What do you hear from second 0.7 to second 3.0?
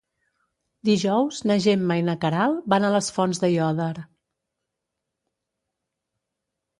Dijous na Gemma i na Queralt van a